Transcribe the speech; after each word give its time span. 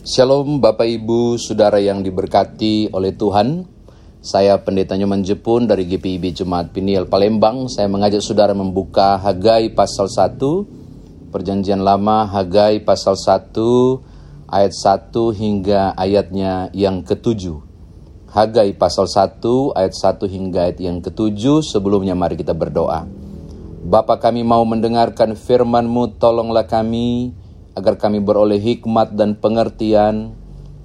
Shalom 0.00 0.64
Bapak 0.64 0.88
Ibu, 0.88 1.36
Saudara 1.36 1.76
yang 1.76 2.00
diberkati 2.00 2.88
oleh 2.88 3.12
Tuhan. 3.12 3.68
Saya 4.24 4.56
Pendeta 4.56 4.96
Nyoman 4.96 5.20
Jepun 5.20 5.68
dari 5.68 5.84
GPIB 5.84 6.40
Jemaat 6.40 6.72
Piniel 6.72 7.04
Palembang. 7.04 7.68
Saya 7.68 7.84
mengajak 7.84 8.24
Saudara 8.24 8.56
membuka 8.56 9.20
Hagai 9.20 9.76
pasal 9.76 10.08
1, 10.08 10.40
Perjanjian 11.28 11.84
Lama 11.84 12.24
Hagai 12.24 12.80
pasal 12.80 13.12
1, 13.12 13.52
ayat 14.48 14.72
1 14.72 15.36
hingga 15.36 15.92
ayatnya 15.92 16.72
yang 16.72 17.04
ketujuh. 17.04 17.60
Hagai 18.32 18.72
pasal 18.80 19.04
1, 19.04 19.76
ayat 19.76 19.92
1 19.92 20.24
hingga 20.32 20.64
ayat 20.64 20.80
yang 20.80 21.04
ketujuh. 21.04 21.60
Sebelumnya 21.60 22.16
mari 22.16 22.40
kita 22.40 22.56
berdoa. 22.56 23.04
Bapa 23.84 24.16
kami 24.16 24.48
mau 24.48 24.64
mendengarkan 24.64 25.36
firman-Mu, 25.36 26.16
tolonglah 26.16 26.64
kami, 26.64 27.36
agar 27.74 27.98
kami 27.98 28.18
beroleh 28.18 28.58
hikmat 28.58 29.14
dan 29.14 29.38
pengertian 29.38 30.34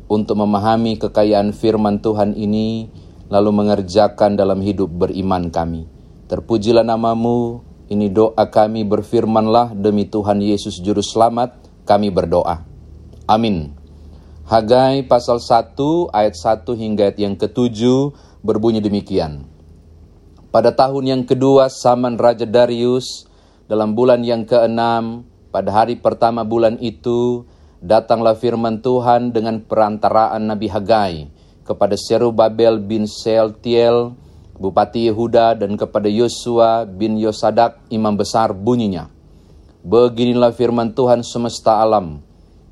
untuk 0.05 0.38
memahami 0.38 1.02
kekayaan 1.02 1.54
firman 1.55 1.98
Tuhan 2.02 2.38
ini, 2.38 2.90
lalu 3.30 3.50
mengerjakan 3.52 4.38
dalam 4.38 4.62
hidup 4.62 4.90
beriman 4.94 5.50
kami. 5.50 5.90
Terpujilah 6.30 6.86
namamu, 6.86 7.62
ini 7.90 8.10
doa 8.10 8.50
kami 8.50 8.86
berfirmanlah 8.86 9.74
demi 9.77 10.05
Tuhan 10.10 10.41
Yesus 10.41 10.77
Juru 10.82 11.02
Selamat, 11.02 11.58
kami 11.86 12.10
berdoa. 12.13 12.66
Amin. 13.26 13.74
Hagai 14.46 15.02
pasal 15.10 15.41
1 15.41 15.74
ayat 16.13 16.38
1 16.38 16.70
hingga 16.77 17.10
ayat 17.10 17.18
yang 17.18 17.34
ketujuh 17.34 18.13
berbunyi 18.46 18.77
demikian. 18.77 19.49
Pada 20.54 20.70
tahun 20.70 21.04
yang 21.10 21.24
kedua 21.26 21.68
zaman 21.68 22.16
Raja 22.22 22.46
Darius, 22.46 23.26
dalam 23.66 23.98
bulan 23.98 24.22
yang 24.22 24.46
keenam, 24.46 25.26
pada 25.55 25.72
hari 25.72 25.95
pertama 25.95 26.44
bulan 26.44 26.76
itu, 26.84 27.48
datanglah 27.80 28.36
firman 28.36 28.84
Tuhan 28.84 29.32
dengan 29.32 29.63
perantaraan 29.63 30.44
Nabi 30.44 30.68
Hagai 30.68 31.32
kepada 31.63 31.96
Serubabel 31.96 32.84
bin 32.84 33.07
Sealtiel, 33.07 34.20
Bupati 34.60 35.07
Yehuda, 35.07 35.55
dan 35.55 35.80
kepada 35.80 36.12
Yosua 36.12 36.84
bin 36.84 37.15
Yosadak, 37.15 37.88
imam 37.88 38.20
besar 38.20 38.52
bunyinya. 38.52 39.07
Beginilah 39.88 40.52
firman 40.52 40.91
Tuhan 40.91 41.24
semesta 41.24 41.80
alam. 41.80 42.20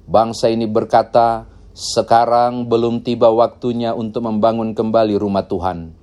Bangsa 0.03 0.51
ini 0.51 0.67
berkata, 0.67 1.47
sekarang 1.71 2.67
belum 2.67 2.99
tiba 2.99 3.31
waktunya 3.31 3.95
untuk 3.95 4.27
membangun 4.27 4.75
kembali 4.75 5.15
rumah 5.15 5.47
Tuhan. 5.47 5.95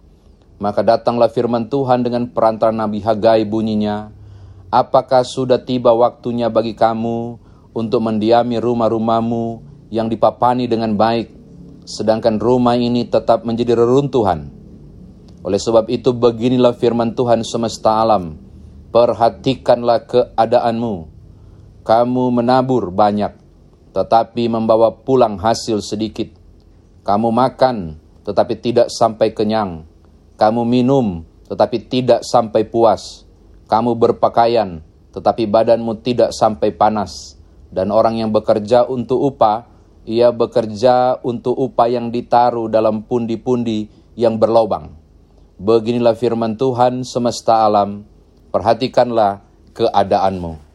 Maka 0.56 0.80
datanglah 0.80 1.28
firman 1.28 1.68
Tuhan 1.68 2.08
dengan 2.08 2.24
perantara 2.32 2.72
Nabi 2.72 3.04
Hagai 3.04 3.44
bunyinya, 3.44 4.16
Apakah 4.70 5.26
sudah 5.26 5.58
tiba 5.66 5.90
waktunya 5.90 6.46
bagi 6.46 6.78
kamu 6.78 7.42
untuk 7.74 8.06
mendiami 8.06 8.54
rumah-rumahmu 8.62 9.66
yang 9.90 10.06
dipapani 10.06 10.70
dengan 10.70 10.94
baik, 10.94 11.26
sedangkan 11.82 12.38
rumah 12.38 12.78
ini 12.78 13.02
tetap 13.10 13.42
menjadi 13.42 13.74
reruntuhan? 13.74 14.46
Oleh 15.42 15.58
sebab 15.58 15.90
itu 15.90 16.14
beginilah 16.14 16.78
firman 16.78 17.18
Tuhan 17.18 17.42
semesta 17.42 17.98
alam, 17.98 18.38
perhatikanlah 18.94 20.06
keadaanmu. 20.06 21.18
Kamu 21.82 22.24
menabur 22.30 22.94
banyak, 22.94 23.34
tetapi 23.90 24.46
membawa 24.46 24.94
pulang 24.94 25.34
hasil 25.34 25.82
sedikit. 25.82 26.30
Kamu 27.02 27.34
makan, 27.34 27.98
tetapi 28.22 28.54
tidak 28.62 28.86
sampai 28.86 29.34
kenyang. 29.34 29.82
Kamu 30.38 30.62
minum, 30.62 31.26
tetapi 31.50 31.90
tidak 31.90 32.22
sampai 32.22 32.62
puas 32.70 33.26
kamu 33.70 33.94
berpakaian, 33.94 34.82
tetapi 35.14 35.46
badanmu 35.46 36.02
tidak 36.02 36.34
sampai 36.34 36.74
panas. 36.74 37.38
Dan 37.70 37.94
orang 37.94 38.18
yang 38.18 38.34
bekerja 38.34 38.82
untuk 38.82 39.22
upah, 39.22 39.70
ia 40.02 40.34
bekerja 40.34 41.22
untuk 41.22 41.54
upah 41.54 41.86
yang 41.86 42.10
ditaruh 42.10 42.66
dalam 42.66 43.06
pundi-pundi 43.06 43.86
yang 44.18 44.42
berlobang. 44.42 44.90
Beginilah 45.62 46.18
firman 46.18 46.58
Tuhan 46.58 47.06
semesta 47.06 47.62
alam, 47.62 48.02
perhatikanlah 48.50 49.46
keadaanmu. 49.70 50.66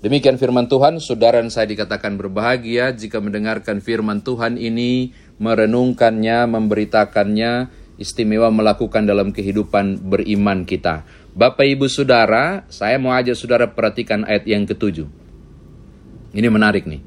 Demikian 0.00 0.40
firman 0.40 0.64
Tuhan, 0.64 0.96
saudara 0.96 1.42
saya 1.52 1.68
dikatakan 1.68 2.16
berbahagia 2.16 2.94
jika 2.96 3.20
mendengarkan 3.20 3.84
firman 3.84 4.24
Tuhan 4.24 4.56
ini, 4.56 5.12
merenungkannya, 5.36 6.48
memberitakannya, 6.48 7.52
istimewa 8.00 8.48
melakukan 8.48 9.04
dalam 9.04 9.28
kehidupan 9.28 10.00
beriman 10.08 10.64
kita. 10.64 11.04
Bapak 11.30 11.62
Ibu 11.62 11.86
Saudara, 11.86 12.66
saya 12.66 12.98
mau 12.98 13.14
ajak 13.14 13.38
Saudara 13.38 13.70
perhatikan 13.70 14.26
ayat 14.26 14.50
yang 14.50 14.66
ketujuh. 14.66 15.06
Ini 16.34 16.48
menarik 16.50 16.90
nih. 16.90 17.02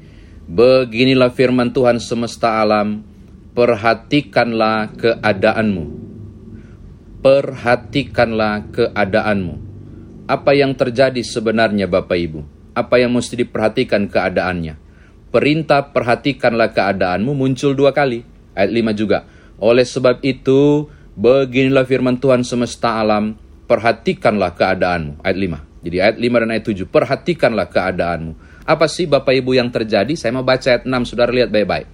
Beginilah 0.48 1.28
firman 1.32 1.72
Tuhan 1.72 2.00
semesta 2.00 2.60
alam, 2.60 3.04
perhatikanlah 3.52 4.96
keadaanmu. 4.96 5.84
Perhatikanlah 7.20 8.68
keadaanmu. 8.72 9.54
Apa 10.24 10.56
yang 10.56 10.72
terjadi 10.72 11.20
sebenarnya 11.20 11.84
Bapak 11.84 12.16
Ibu? 12.16 12.40
Apa 12.72 13.00
yang 13.00 13.12
mesti 13.12 13.36
diperhatikan 13.36 14.08
keadaannya? 14.08 14.80
Perintah 15.28 15.84
perhatikanlah 15.92 16.72
keadaanmu 16.72 17.32
muncul 17.36 17.76
dua 17.76 17.92
kali. 17.92 18.24
Ayat 18.56 18.72
5 18.72 18.92
juga. 18.96 19.18
Oleh 19.60 19.84
sebab 19.84 20.22
itu, 20.24 20.88
beginilah 21.12 21.84
firman 21.84 22.16
Tuhan 22.16 22.46
semesta 22.46 23.02
alam, 23.02 23.36
perhatikanlah 23.64 24.52
keadaanmu. 24.56 25.20
Ayat 25.24 25.38
5. 25.38 25.84
Jadi 25.84 25.96
ayat 26.00 26.16
5 26.16 26.42
dan 26.42 26.48
ayat 26.52 26.64
7. 26.64 26.88
Perhatikanlah 26.88 27.66
keadaanmu. 27.68 28.32
Apa 28.64 28.88
sih 28.88 29.04
Bapak 29.04 29.36
Ibu 29.36 29.56
yang 29.56 29.68
terjadi? 29.68 30.16
Saya 30.16 30.32
mau 30.32 30.46
baca 30.46 30.64
ayat 30.64 30.88
6, 30.88 31.12
saudara 31.12 31.28
lihat 31.32 31.52
baik-baik. 31.52 31.86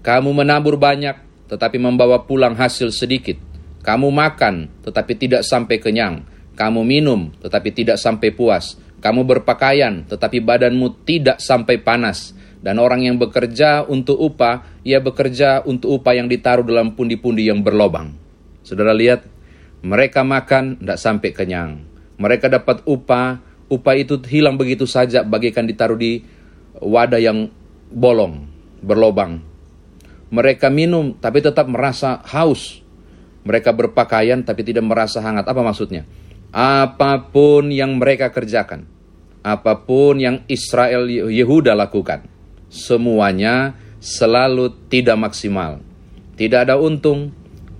Kamu 0.00 0.32
menabur 0.32 0.80
banyak, 0.80 1.46
tetapi 1.52 1.76
membawa 1.76 2.24
pulang 2.24 2.56
hasil 2.56 2.88
sedikit. 2.96 3.36
Kamu 3.84 4.08
makan, 4.08 4.84
tetapi 4.84 5.12
tidak 5.16 5.42
sampai 5.44 5.76
kenyang. 5.76 6.24
Kamu 6.56 6.80
minum, 6.82 7.28
tetapi 7.44 7.70
tidak 7.76 8.00
sampai 8.00 8.32
puas. 8.32 8.80
Kamu 8.98 9.22
berpakaian, 9.28 10.08
tetapi 10.08 10.42
badanmu 10.42 11.04
tidak 11.04 11.38
sampai 11.38 11.78
panas. 11.78 12.34
Dan 12.58 12.82
orang 12.82 13.06
yang 13.06 13.20
bekerja 13.20 13.86
untuk 13.86 14.18
upah, 14.18 14.82
ia 14.82 14.98
bekerja 14.98 15.62
untuk 15.62 16.02
upah 16.02 16.18
yang 16.18 16.26
ditaruh 16.26 16.66
dalam 16.66 16.98
pundi-pundi 16.98 17.46
yang 17.46 17.62
berlobang. 17.62 18.10
Saudara 18.66 18.90
lihat, 18.90 19.22
mereka 19.84 20.26
makan, 20.26 20.78
tidak 20.82 20.98
sampai 20.98 21.30
kenyang. 21.30 21.86
Mereka 22.18 22.50
dapat 22.50 22.82
upah, 22.82 23.38
upah 23.70 23.94
itu 23.94 24.18
hilang 24.26 24.58
begitu 24.58 24.90
saja, 24.90 25.22
bagaikan 25.22 25.70
ditaruh 25.70 25.94
di 25.94 26.26
wadah 26.82 27.22
yang 27.22 27.46
bolong, 27.90 28.50
berlobang. 28.82 29.38
Mereka 30.34 30.68
minum, 30.68 31.14
tapi 31.14 31.40
tetap 31.40 31.70
merasa 31.70 32.18
haus. 32.26 32.82
Mereka 33.46 33.70
berpakaian, 33.72 34.42
tapi 34.42 34.66
tidak 34.66 34.84
merasa 34.84 35.22
hangat. 35.22 35.46
Apa 35.46 35.62
maksudnya? 35.62 36.04
Apa 36.50 37.30
pun 37.30 37.70
yang 37.70 37.96
mereka 37.96 38.34
kerjakan, 38.34 38.88
apa 39.44 39.84
pun 39.84 40.16
yang 40.16 40.42
Israel 40.48 41.04
Yehuda 41.06 41.76
lakukan, 41.76 42.24
semuanya 42.72 43.76
selalu 44.00 44.72
tidak 44.88 45.20
maksimal. 45.20 45.84
Tidak 46.40 46.66
ada 46.66 46.80
untung, 46.80 47.30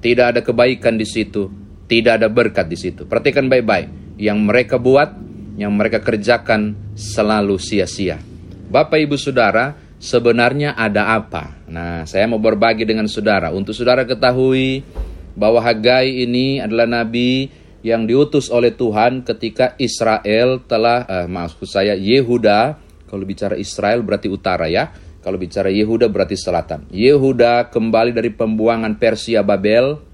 tidak 0.05 0.37
ada 0.37 0.41
kebaikan 0.45 1.01
di 1.01 1.09
situ, 1.09 1.49
tidak 1.89 2.21
ada 2.21 2.29
berkat 2.29 2.69
di 2.69 2.77
situ. 2.77 3.09
Perhatikan 3.09 3.49
baik-baik. 3.49 4.21
Yang 4.21 4.39
mereka 4.45 4.77
buat, 4.77 5.09
yang 5.57 5.73
mereka 5.75 6.05
kerjakan 6.05 6.77
selalu 6.95 7.57
sia-sia. 7.57 8.21
Bapak 8.69 9.01
Ibu 9.01 9.17
Saudara, 9.17 9.73
sebenarnya 9.97 10.77
ada 10.77 11.17
apa? 11.17 11.65
Nah, 11.67 12.05
saya 12.05 12.29
mau 12.29 12.37
berbagi 12.37 12.85
dengan 12.85 13.09
saudara. 13.09 13.51
Untuk 13.51 13.73
saudara 13.73 14.05
ketahui 14.05 14.85
bahwa 15.33 15.65
Hagai 15.65 16.29
ini 16.29 16.61
adalah 16.61 16.85
nabi 16.85 17.49
yang 17.81 18.05
diutus 18.05 18.51
oleh 18.51 18.75
Tuhan 18.75 19.23
ketika 19.23 19.79
Israel 19.79 20.61
telah, 20.67 21.07
eh, 21.07 21.27
maksud 21.31 21.65
saya 21.65 21.95
Yehuda, 21.95 22.77
kalau 23.09 23.25
bicara 23.25 23.55
Israel 23.57 24.03
berarti 24.03 24.29
utara 24.29 24.67
ya, 24.67 24.91
kalau 25.23 25.39
bicara 25.39 25.71
Yehuda 25.71 26.11
berarti 26.11 26.35
selatan. 26.37 26.91
Yehuda 26.91 27.71
kembali 27.71 28.13
dari 28.13 28.35
pembuangan 28.35 28.99
Persia 28.99 29.41
Babel, 29.47 30.08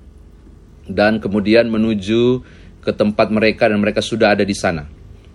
dan 0.89 1.21
kemudian 1.21 1.69
menuju 1.69 2.45
ke 2.85 2.93
tempat 2.93 3.33
mereka 3.33 3.69
dan 3.69 3.81
mereka 3.81 4.05
sudah 4.05 4.37
ada 4.37 4.45
di 4.45 4.53
sana. 4.53 4.85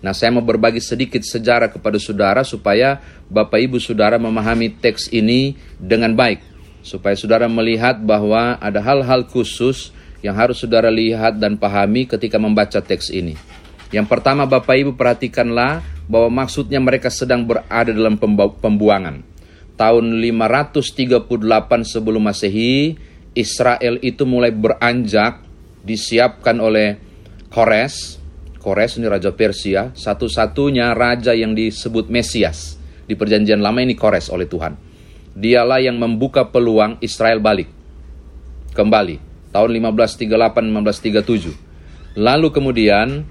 Nah, 0.00 0.16
saya 0.16 0.32
mau 0.32 0.40
berbagi 0.40 0.80
sedikit 0.80 1.20
sejarah 1.20 1.68
kepada 1.68 2.00
saudara 2.00 2.40
supaya 2.40 3.04
Bapak 3.28 3.60
Ibu 3.60 3.76
Saudara 3.76 4.16
memahami 4.16 4.72
teks 4.72 5.12
ini 5.12 5.60
dengan 5.76 6.16
baik. 6.16 6.40
Supaya 6.80 7.12
saudara 7.12 7.44
melihat 7.52 8.00
bahwa 8.00 8.56
ada 8.56 8.80
hal-hal 8.80 9.28
khusus 9.28 9.92
yang 10.24 10.32
harus 10.32 10.64
saudara 10.64 10.88
lihat 10.88 11.36
dan 11.36 11.60
pahami 11.60 12.08
ketika 12.08 12.40
membaca 12.40 12.80
teks 12.80 13.12
ini. 13.12 13.36
Yang 13.92 14.06
pertama 14.08 14.48
Bapak 14.48 14.80
Ibu 14.80 14.96
perhatikanlah 14.96 15.84
bahwa 16.08 16.44
maksudnya 16.44 16.80
mereka 16.80 17.12
sedang 17.12 17.44
berada 17.44 17.92
dalam 17.92 18.16
pembuangan. 18.56 19.20
Tahun 19.76 20.04
538 20.16 21.84
sebelum 21.84 22.24
Masehi, 22.24 22.96
Israel 23.34 23.98
itu 24.02 24.26
mulai 24.26 24.50
beranjak 24.50 25.38
disiapkan 25.86 26.58
oleh 26.58 26.98
Kores. 27.50 28.18
Kores 28.60 29.00
ini 29.00 29.08
raja 29.08 29.32
Persia, 29.32 29.88
satu-satunya 29.96 30.92
raja 30.92 31.32
yang 31.32 31.56
disebut 31.56 32.12
Mesias. 32.12 32.76
Di 33.08 33.16
perjanjian 33.16 33.64
lama 33.64 33.80
ini 33.80 33.96
Kores 33.96 34.28
oleh 34.28 34.46
Tuhan. 34.46 34.92
dialah 35.30 35.78
yang 35.78 35.94
membuka 35.94 36.50
peluang 36.50 36.98
Israel 36.98 37.38
balik 37.38 37.70
kembali 38.74 39.22
tahun 39.54 39.70
1538-1537. 39.94 42.18
Lalu 42.18 42.50
kemudian 42.50 43.22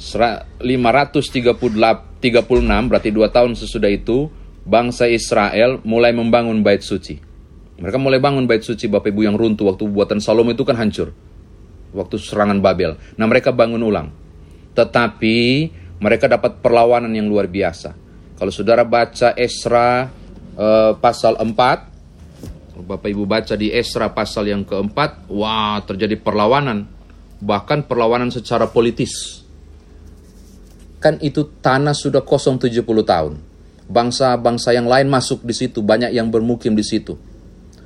536 0.00 1.52
berarti 2.88 3.08
dua 3.12 3.28
tahun 3.28 3.52
sesudah 3.52 3.92
itu 3.92 4.32
bangsa 4.64 5.04
Israel 5.06 5.78
mulai 5.84 6.16
membangun 6.16 6.64
bait 6.64 6.80
suci. 6.80 7.31
Mereka 7.80 7.96
mulai 7.96 8.20
bangun 8.20 8.44
bait 8.44 8.60
suci 8.60 8.90
Bapak 8.90 9.08
Ibu 9.08 9.24
yang 9.24 9.36
runtuh 9.38 9.72
waktu 9.72 9.88
buatan 9.88 10.20
Salomo 10.20 10.52
itu 10.52 10.66
kan 10.66 10.76
hancur. 10.76 11.14
Waktu 11.92 12.16
serangan 12.20 12.60
Babel. 12.60 12.96
Nah 13.16 13.26
mereka 13.28 13.52
bangun 13.52 13.80
ulang. 13.80 14.08
Tetapi 14.72 15.36
mereka 16.02 16.26
dapat 16.28 16.60
perlawanan 16.60 17.12
yang 17.12 17.28
luar 17.28 17.48
biasa. 17.48 17.94
Kalau 18.36 18.50
saudara 18.50 18.82
baca 18.82 19.38
Esra 19.38 20.10
uh, 20.58 20.92
pasal 20.98 21.38
4, 21.38 22.82
Bapak 22.82 23.08
Ibu 23.08 23.22
baca 23.28 23.54
di 23.54 23.70
Esra 23.70 24.10
pasal 24.10 24.50
yang 24.50 24.66
keempat, 24.66 25.30
wah 25.30 25.78
terjadi 25.86 26.18
perlawanan. 26.18 26.88
Bahkan 27.38 27.86
perlawanan 27.86 28.34
secara 28.34 28.66
politis. 28.66 29.44
Kan 30.98 31.18
itu 31.22 31.46
tanah 31.62 31.94
sudah 31.94 32.22
kosong 32.22 32.58
70 32.58 32.82
tahun. 32.82 33.34
Bangsa-bangsa 33.86 34.74
yang 34.74 34.86
lain 34.86 35.10
masuk 35.10 35.42
di 35.46 35.54
situ, 35.54 35.82
banyak 35.82 36.14
yang 36.14 36.30
bermukim 36.30 36.74
di 36.74 36.82
situ. 36.86 37.18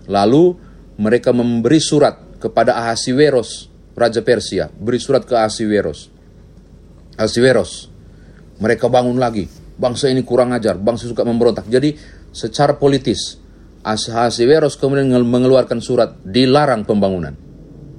Lalu 0.06 0.56
mereka 0.96 1.30
memberi 1.34 1.78
surat 1.82 2.38
kepada 2.40 2.78
Ahasiweros, 2.78 3.68
Raja 3.96 4.20
Persia. 4.22 4.70
Beri 4.70 5.00
surat 5.02 5.24
ke 5.26 5.34
Ahasiweros. 5.34 6.08
Ahasiweros, 7.16 7.88
mereka 8.60 8.86
bangun 8.86 9.16
lagi. 9.16 9.48
Bangsa 9.76 10.08
ini 10.08 10.24
kurang 10.24 10.56
ajar, 10.56 10.80
bangsa 10.80 11.04
suka 11.04 11.20
memberontak. 11.24 11.68
Jadi 11.68 11.96
secara 12.32 12.76
politis, 12.76 13.36
Ahasiweros 13.84 14.80
kemudian 14.80 15.12
mengeluarkan 15.12 15.78
surat 15.84 16.16
dilarang 16.24 16.82
pembangunan. 16.88 17.36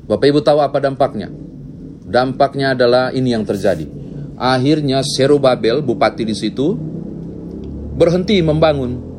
Bapak 0.08 0.28
Ibu 0.28 0.40
tahu 0.42 0.60
apa 0.64 0.80
dampaknya? 0.80 1.28
Dampaknya 2.08 2.72
adalah 2.72 3.12
ini 3.12 3.36
yang 3.36 3.44
terjadi. 3.44 3.84
Akhirnya 4.40 5.04
Serubabel, 5.04 5.84
bupati 5.84 6.24
di 6.24 6.32
situ, 6.38 6.78
berhenti 7.98 8.40
membangun. 8.40 9.17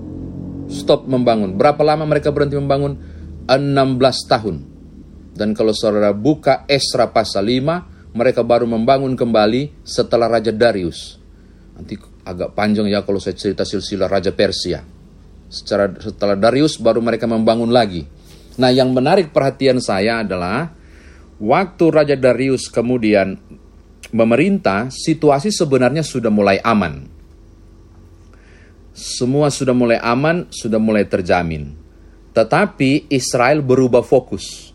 Stop 0.68 1.08
membangun. 1.08 1.56
Berapa 1.56 1.80
lama 1.80 2.04
mereka 2.04 2.28
berhenti 2.28 2.56
membangun? 2.60 3.00
16 3.48 4.28
tahun. 4.28 4.56
Dan 5.32 5.56
kalau 5.56 5.72
saudara 5.72 6.12
buka 6.12 6.68
Esra 6.68 7.08
pasal 7.08 7.48
5, 7.48 8.12
mereka 8.12 8.44
baru 8.44 8.68
membangun 8.68 9.16
kembali 9.16 9.84
setelah 9.86 10.28
Raja 10.28 10.52
Darius. 10.52 11.16
Nanti 11.78 11.96
agak 12.26 12.52
panjang 12.52 12.90
ya 12.90 13.00
kalau 13.06 13.16
saya 13.22 13.38
cerita 13.38 13.64
silsilah 13.64 14.10
Raja 14.10 14.34
Persia. 14.36 14.84
Secara 15.48 15.88
setelah 15.96 16.36
Darius 16.36 16.76
baru 16.76 17.00
mereka 17.00 17.24
membangun 17.24 17.72
lagi. 17.72 18.04
Nah, 18.60 18.68
yang 18.68 18.92
menarik 18.92 19.32
perhatian 19.32 19.80
saya 19.80 20.20
adalah 20.20 20.68
waktu 21.40 21.84
Raja 21.88 22.16
Darius 22.18 22.68
kemudian 22.68 23.38
memerintah, 24.12 24.92
situasi 24.92 25.54
sebenarnya 25.54 26.04
sudah 26.04 26.28
mulai 26.28 26.58
aman. 26.60 27.17
Semua 28.98 29.46
sudah 29.46 29.70
mulai 29.70 30.02
aman, 30.02 30.50
sudah 30.50 30.82
mulai 30.82 31.06
terjamin. 31.06 31.70
Tetapi 32.34 33.06
Israel 33.14 33.62
berubah 33.62 34.02
fokus. 34.02 34.74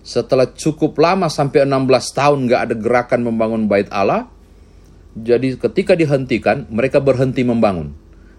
Setelah 0.00 0.48
cukup 0.48 0.96
lama 0.96 1.28
sampai 1.28 1.68
16 1.68 1.76
tahun 2.16 2.48
nggak 2.48 2.60
ada 2.64 2.74
gerakan 2.80 3.20
membangun 3.20 3.68
bait 3.68 3.84
Allah, 3.92 4.32
jadi 5.12 5.60
ketika 5.60 5.92
dihentikan, 5.92 6.64
mereka 6.72 7.04
berhenti 7.04 7.44
membangun. 7.44 7.92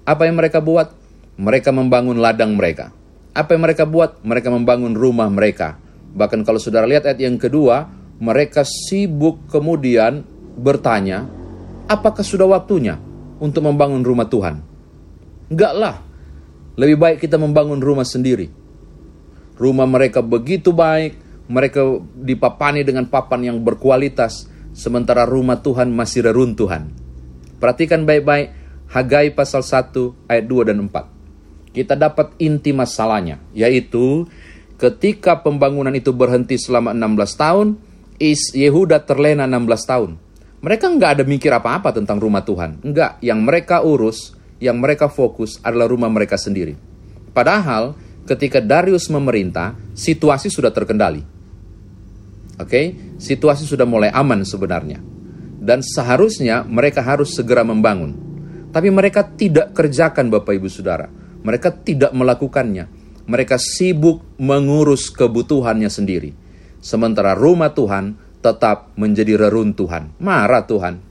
Apa 0.10 0.26
yang 0.26 0.42
mereka 0.42 0.58
buat? 0.58 0.90
Mereka 1.38 1.70
membangun 1.70 2.18
ladang 2.18 2.58
mereka. 2.58 2.90
Apa 3.38 3.54
yang 3.54 3.62
mereka 3.62 3.86
buat? 3.86 4.26
Mereka 4.26 4.50
membangun 4.50 4.98
rumah 4.98 5.30
mereka. 5.30 5.78
Bahkan 6.18 6.42
kalau 6.42 6.58
saudara 6.58 6.90
lihat 6.90 7.06
ayat 7.06 7.22
yang 7.22 7.38
kedua, 7.38 7.86
mereka 8.18 8.66
sibuk 8.66 9.46
kemudian 9.54 10.26
bertanya, 10.58 11.30
apakah 11.86 12.26
sudah 12.26 12.50
waktunya 12.50 12.98
untuk 13.38 13.70
membangun 13.70 14.02
rumah 14.02 14.26
Tuhan? 14.26 14.71
Enggak 15.52 15.74
lah, 15.76 15.96
lebih 16.80 16.96
baik 16.96 17.18
kita 17.20 17.36
membangun 17.36 17.84
rumah 17.84 18.08
sendiri. 18.08 18.48
Rumah 19.60 19.84
mereka 19.84 20.24
begitu 20.24 20.72
baik, 20.72 21.20
mereka 21.52 22.00
dipapani 22.16 22.88
dengan 22.88 23.12
papan 23.12 23.52
yang 23.52 23.58
berkualitas, 23.60 24.48
sementara 24.72 25.28
rumah 25.28 25.60
Tuhan 25.60 25.92
masih 25.92 26.32
reruntuhan. 26.32 26.88
Perhatikan 27.60 28.08
baik-baik 28.08 28.58
Hagai 28.92 29.32
pasal 29.36 29.64
1 29.64 30.32
ayat 30.32 30.46
2 30.48 30.68
dan 30.72 30.78
4. 30.88 31.72
Kita 31.72 31.96
dapat 31.96 32.36
inti 32.40 32.76
masalahnya, 32.76 33.40
yaitu 33.56 34.28
ketika 34.76 35.40
pembangunan 35.40 35.92
itu 35.96 36.12
berhenti 36.12 36.60
selama 36.60 36.92
16 36.96 37.36
tahun, 37.36 37.68
Is 38.20 38.52
Yehuda 38.56 39.04
terlena 39.08 39.48
16 39.48 39.84
tahun. 39.88 40.12
Mereka 40.62 40.86
nggak 40.92 41.12
ada 41.20 41.24
mikir 41.24 41.52
apa-apa 41.56 41.96
tentang 41.96 42.20
rumah 42.20 42.44
Tuhan. 42.44 42.84
Enggak, 42.84 43.18
yang 43.24 43.42
mereka 43.42 43.82
urus, 43.82 44.36
yang 44.62 44.78
mereka 44.78 45.10
fokus 45.10 45.58
adalah 45.66 45.90
rumah 45.90 46.08
mereka 46.08 46.38
sendiri. 46.38 46.78
Padahal 47.34 47.98
ketika 48.30 48.62
Darius 48.62 49.10
memerintah, 49.10 49.74
situasi 49.98 50.54
sudah 50.54 50.70
terkendali. 50.70 51.26
Oke, 52.62 52.70
okay? 52.70 52.86
situasi 53.18 53.66
sudah 53.66 53.90
mulai 53.90 54.14
aman 54.14 54.46
sebenarnya. 54.46 55.02
Dan 55.58 55.82
seharusnya 55.82 56.62
mereka 56.62 57.02
harus 57.02 57.34
segera 57.34 57.66
membangun. 57.66 58.14
Tapi 58.70 58.94
mereka 58.94 59.26
tidak 59.26 59.74
kerjakan 59.74 60.30
Bapak 60.30 60.54
Ibu 60.56 60.70
Saudara. 60.70 61.10
Mereka 61.42 61.82
tidak 61.82 62.14
melakukannya. 62.14 62.86
Mereka 63.26 63.58
sibuk 63.58 64.22
mengurus 64.38 65.10
kebutuhannya 65.10 65.90
sendiri. 65.90 66.38
Sementara 66.82 67.34
rumah 67.38 67.74
Tuhan 67.74 68.18
tetap 68.42 68.94
menjadi 68.98 69.38
reruntuhan. 69.38 70.14
Marah 70.18 70.66
Tuhan. 70.66 71.11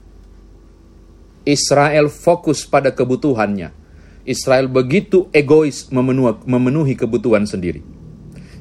Israel 1.47 2.09
fokus 2.13 2.69
pada 2.69 2.93
kebutuhannya. 2.93 3.73
Israel 4.21 4.69
begitu 4.69 5.25
egois 5.33 5.89
memenuhi, 5.89 6.93
kebutuhan 6.93 7.49
sendiri. 7.49 7.81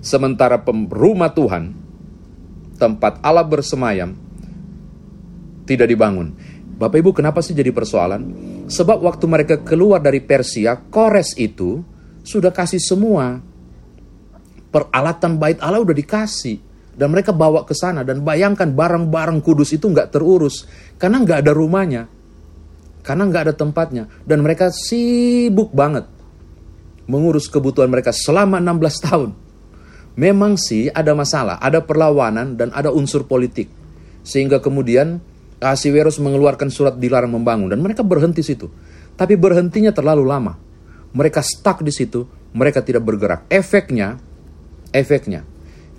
Sementara 0.01 0.57
rumah 0.89 1.29
Tuhan, 1.37 1.77
tempat 2.81 3.21
Allah 3.21 3.45
bersemayam, 3.45 4.17
tidak 5.69 5.93
dibangun. 5.93 6.33
Bapak 6.81 6.97
Ibu 6.97 7.13
kenapa 7.13 7.45
sih 7.45 7.53
jadi 7.53 7.69
persoalan? 7.77 8.23
Sebab 8.73 9.05
waktu 9.05 9.29
mereka 9.29 9.61
keluar 9.61 10.01
dari 10.01 10.25
Persia, 10.25 10.81
Kores 10.89 11.37
itu 11.37 11.85
sudah 12.25 12.49
kasih 12.49 12.81
semua. 12.81 13.37
Peralatan 14.73 15.37
bait 15.37 15.61
Allah 15.61 15.85
udah 15.85 15.93
dikasih 15.93 16.57
dan 16.97 17.13
mereka 17.13 17.37
bawa 17.37 17.69
ke 17.69 17.77
sana 17.77 18.01
dan 18.01 18.25
bayangkan 18.25 18.71
barang-barang 18.73 19.45
kudus 19.45 19.75
itu 19.77 19.91
nggak 19.91 20.15
terurus 20.15 20.65
karena 20.95 21.21
nggak 21.21 21.39
ada 21.43 21.53
rumahnya 21.53 22.03
karena 23.11 23.27
nggak 23.27 23.43
ada 23.51 23.55
tempatnya. 23.59 24.07
Dan 24.23 24.47
mereka 24.47 24.71
sibuk 24.71 25.75
banget 25.75 26.07
mengurus 27.11 27.51
kebutuhan 27.51 27.91
mereka 27.91 28.15
selama 28.15 28.63
16 28.63 29.07
tahun. 29.11 29.31
Memang 30.15 30.55
sih 30.55 30.87
ada 30.87 31.11
masalah 31.11 31.59
ada 31.59 31.83
perlawanan 31.83 32.55
dan 32.55 32.71
ada 32.71 32.95
unsur 32.95 33.27
politik. 33.27 33.67
Sehingga 34.23 34.63
kemudian 34.63 35.19
Asiweros 35.59 36.23
mengeluarkan 36.23 36.71
surat 36.71 36.95
dilarang 36.95 37.35
membangun. 37.35 37.75
Dan 37.75 37.83
mereka 37.83 38.07
berhenti 38.07 38.47
situ. 38.47 38.71
Tapi 39.19 39.35
berhentinya 39.35 39.91
terlalu 39.91 40.23
lama. 40.23 40.55
Mereka 41.11 41.43
stuck 41.43 41.83
di 41.83 41.91
situ 41.91 42.23
mereka 42.55 42.79
tidak 42.87 43.03
bergerak. 43.03 43.51
Efeknya 43.51 44.23
efeknya 44.95 45.43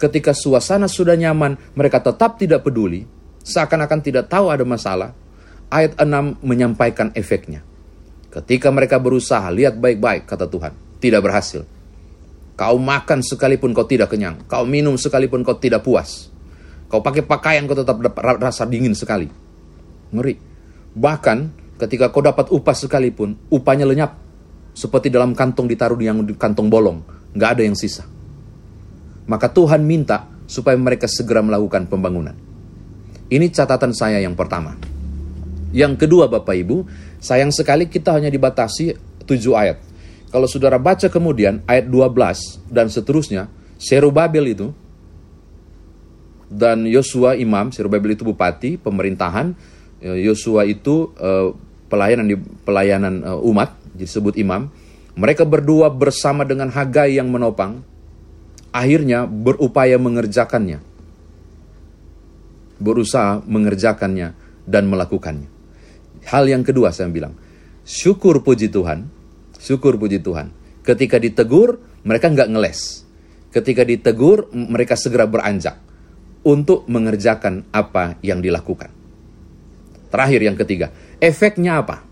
ketika 0.02 0.34
suasana 0.34 0.90
sudah 0.90 1.14
nyaman, 1.14 1.62
mereka 1.78 2.02
tetap 2.02 2.42
tidak 2.42 2.66
peduli, 2.66 3.06
seakan-akan 3.46 4.02
tidak 4.02 4.26
tahu 4.26 4.50
ada 4.50 4.66
masalah. 4.66 5.14
Ayat 5.72 5.96
6 5.96 6.44
menyampaikan 6.44 7.16
efeknya. 7.16 7.64
Ketika 8.28 8.68
mereka 8.76 9.00
berusaha, 9.00 9.48
lihat 9.52 9.80
baik-baik, 9.80 10.28
kata 10.28 10.52
Tuhan, 10.52 10.76
tidak 11.00 11.24
berhasil. 11.24 11.64
Kau 12.60 12.76
makan 12.76 13.24
sekalipun 13.24 13.72
kau 13.72 13.88
tidak 13.88 14.12
kenyang, 14.12 14.44
kau 14.52 14.68
minum 14.68 15.00
sekalipun 15.00 15.48
kau 15.48 15.56
tidak 15.56 15.82
puas. 15.82 16.28
Kau 16.92 17.00
pakai 17.00 17.24
pakaian 17.24 17.64
kau 17.64 17.74
tetap 17.74 18.04
rasa 18.20 18.68
dingin 18.68 18.92
sekali. 18.92 19.32
Ngeri. 20.12 20.36
Bahkan 20.92 21.38
ketika 21.80 22.12
kau 22.12 22.20
dapat 22.20 22.52
upah 22.52 22.76
sekalipun, 22.76 23.40
upahnya 23.48 23.88
lenyap. 23.88 24.20
Seperti 24.76 25.08
dalam 25.08 25.32
kantong 25.32 25.72
ditaruh 25.72 25.96
di 25.96 26.36
kantong 26.36 26.68
bolong. 26.68 27.00
Nggak 27.32 27.50
ada 27.56 27.64
yang 27.64 27.80
sisa. 27.80 28.04
Maka 29.28 29.48
Tuhan 29.52 29.88
minta 29.88 30.28
supaya 30.52 30.76
mereka 30.76 31.08
segera 31.08 31.40
melakukan 31.40 31.88
pembangunan. 31.88 32.36
Ini 33.32 33.48
catatan 33.56 33.96
saya 33.96 34.20
yang 34.20 34.36
pertama. 34.36 34.91
Yang 35.72 36.06
kedua 36.08 36.28
Bapak 36.28 36.56
Ibu, 36.56 36.84
sayang 37.24 37.52
sekali 37.56 37.88
kita 37.88 38.16
hanya 38.16 38.28
dibatasi 38.28 38.96
7 39.24 39.56
ayat. 39.56 39.78
Kalau 40.32 40.48
saudara 40.48 40.80
baca 40.80 41.12
kemudian 41.12 41.64
ayat 41.68 41.92
12 41.92 42.72
dan 42.72 42.88
seterusnya, 42.88 43.52
Serubabel 43.76 44.56
itu 44.56 44.72
dan 46.52 46.84
Yosua 46.88 47.40
imam, 47.40 47.72
Serubabel 47.72 48.16
itu 48.16 48.24
bupati, 48.28 48.76
pemerintahan, 48.80 49.56
Yosua 50.04 50.68
itu 50.68 51.12
uh, 51.20 51.56
pelayanan 51.88 52.26
di 52.28 52.36
pelayanan 52.40 53.16
uh, 53.24 53.50
umat 53.52 53.76
disebut 53.96 54.36
imam. 54.40 54.68
Mereka 55.16 55.44
berdua 55.44 55.92
bersama 55.92 56.48
dengan 56.48 56.72
Hagai 56.72 57.16
yang 57.20 57.28
menopang, 57.28 57.84
akhirnya 58.72 59.28
berupaya 59.28 60.00
mengerjakannya. 60.00 60.80
Berusaha 62.82 63.44
mengerjakannya 63.46 64.34
dan 64.66 64.84
melakukannya. 64.90 65.61
Hal 66.30 66.46
yang 66.46 66.62
kedua 66.62 66.94
saya 66.94 67.10
bilang, 67.10 67.34
syukur 67.82 68.46
puji 68.46 68.70
Tuhan, 68.70 69.10
syukur 69.58 69.98
puji 69.98 70.22
Tuhan. 70.22 70.54
Ketika 70.82 71.18
ditegur, 71.22 71.82
mereka 72.06 72.30
nggak 72.30 72.50
ngeles. 72.50 73.06
Ketika 73.52 73.86
ditegur, 73.86 74.50
mereka 74.54 74.98
segera 74.98 75.28
beranjak 75.28 75.78
untuk 76.42 76.90
mengerjakan 76.90 77.70
apa 77.70 78.18
yang 78.26 78.42
dilakukan. 78.42 78.90
Terakhir 80.12 80.42
yang 80.44 80.58
ketiga, 80.58 80.92
efeknya 81.22 81.80
apa? 81.80 82.04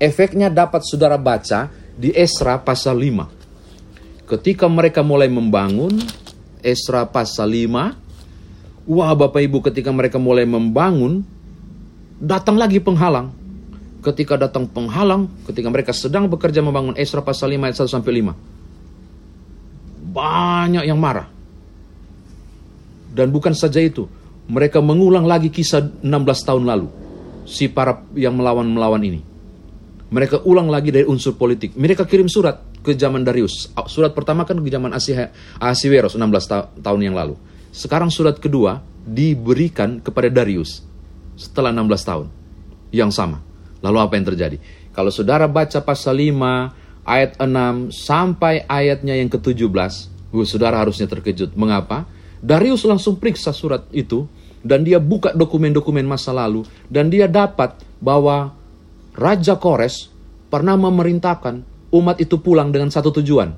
Efeknya 0.00 0.48
dapat 0.48 0.84
saudara 0.84 1.20
baca 1.20 1.68
di 1.94 2.10
Esra 2.12 2.60
pasal 2.60 2.96
5. 2.96 4.28
Ketika 4.28 4.66
mereka 4.68 5.04
mulai 5.04 5.28
membangun, 5.28 6.00
Esra 6.64 7.04
pasal 7.08 7.52
5, 7.52 8.88
wah 8.88 9.12
Bapak 9.12 9.40
Ibu 9.40 9.60
ketika 9.70 9.92
mereka 9.92 10.16
mulai 10.16 10.48
membangun, 10.48 11.24
datang 12.20 12.60
lagi 12.60 12.80
penghalang. 12.80 13.39
Ketika 14.00 14.40
datang 14.40 14.64
penghalang, 14.64 15.28
ketika 15.44 15.68
mereka 15.68 15.92
sedang 15.92 16.24
bekerja 16.24 16.64
membangun 16.64 16.96
Esra 16.96 17.20
pasal 17.20 17.52
5 17.52 17.68
ayat 17.68 17.76
1 17.76 17.88
sampai 17.88 18.12
5. 18.24 18.32
Banyak 20.10 20.84
yang 20.88 20.96
marah. 20.96 21.28
Dan 23.12 23.28
bukan 23.28 23.52
saja 23.52 23.82
itu, 23.82 24.08
mereka 24.48 24.80
mengulang 24.80 25.28
lagi 25.28 25.52
kisah 25.52 25.84
16 26.00 26.48
tahun 26.48 26.64
lalu. 26.64 26.88
Si 27.44 27.68
para 27.68 28.00
yang 28.16 28.40
melawan-melawan 28.40 29.02
ini. 29.04 29.20
Mereka 30.10 30.42
ulang 30.48 30.72
lagi 30.72 30.90
dari 30.90 31.04
unsur 31.06 31.36
politik. 31.36 31.76
Mereka 31.76 32.08
kirim 32.08 32.26
surat 32.26 32.58
ke 32.80 32.96
zaman 32.96 33.22
Darius. 33.22 33.68
Surat 33.86 34.16
pertama 34.16 34.48
kan 34.48 34.58
ke 34.58 34.70
zaman 34.70 34.96
Ahasiweros 35.60 36.16
16 36.16 36.50
ta 36.50 36.72
tahun 36.80 37.10
yang 37.10 37.16
lalu. 37.18 37.36
Sekarang 37.70 38.10
surat 38.10 38.40
kedua 38.40 38.82
diberikan 39.06 40.02
kepada 40.02 40.32
Darius 40.32 40.82
setelah 41.38 41.70
16 41.70 42.08
tahun 42.08 42.26
yang 42.90 43.14
sama. 43.14 43.49
Lalu 43.80 43.98
apa 44.00 44.12
yang 44.16 44.26
terjadi? 44.28 44.56
Kalau 44.92 45.08
saudara 45.08 45.48
baca 45.48 45.80
pasal 45.80 46.20
5 46.20 47.06
ayat 47.06 47.40
6 47.40 47.92
sampai 47.94 48.64
ayatnya 48.68 49.16
yang 49.16 49.32
ke-17, 49.32 49.72
uh, 50.32 50.46
saudara 50.46 50.80
harusnya 50.80 51.08
terkejut. 51.08 51.56
Mengapa? 51.56 52.04
Darius 52.40 52.84
langsung 52.88 53.20
periksa 53.20 53.52
surat 53.52 53.84
itu 53.92 54.24
dan 54.64 54.84
dia 54.84 55.00
buka 55.00 55.32
dokumen-dokumen 55.36 56.04
masa 56.04 56.32
lalu 56.32 56.64
dan 56.88 57.12
dia 57.12 57.28
dapat 57.28 57.76
bahwa 58.00 58.52
Raja 59.12 59.56
Kores 59.60 60.08
pernah 60.48 60.76
memerintahkan 60.76 61.60
umat 61.92 62.16
itu 62.16 62.40
pulang 62.40 62.72
dengan 62.72 62.88
satu 62.88 63.12
tujuan, 63.20 63.52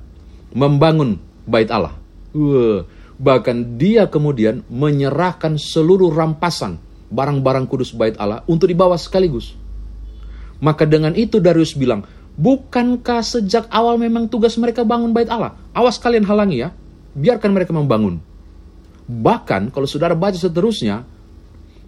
membangun 0.54 1.18
bait 1.46 1.70
Allah. 1.70 1.94
Uh, 2.32 2.82
bahkan 3.22 3.78
dia 3.78 4.10
kemudian 4.10 4.66
menyerahkan 4.66 5.54
seluruh 5.60 6.10
rampasan 6.10 6.80
barang-barang 7.12 7.68
kudus 7.68 7.94
bait 7.94 8.16
Allah 8.18 8.42
untuk 8.50 8.66
dibawa 8.66 8.98
sekaligus. 8.98 9.54
Maka 10.62 10.86
dengan 10.86 11.10
itu 11.18 11.42
Darius 11.42 11.74
bilang, 11.74 12.06
bukankah 12.38 13.26
sejak 13.26 13.66
awal 13.66 13.98
memang 13.98 14.30
tugas 14.30 14.54
mereka 14.54 14.86
bangun 14.86 15.10
bait 15.10 15.26
Allah? 15.26 15.58
Awas 15.74 15.98
kalian 15.98 16.22
halangi 16.22 16.62
ya, 16.62 16.70
biarkan 17.18 17.50
mereka 17.50 17.74
membangun. 17.74 18.22
Bahkan 19.10 19.74
kalau 19.74 19.90
saudara 19.90 20.14
baca 20.14 20.38
seterusnya, 20.38 21.02